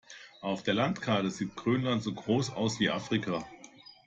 Auf 0.41 0.63
der 0.63 0.73
Landkarte 0.73 1.29
sieht 1.29 1.55
Grönland 1.55 2.01
so 2.01 2.11
groß 2.11 2.49
aus 2.53 2.79
wie 2.79 2.89
Afrika. 2.89 3.47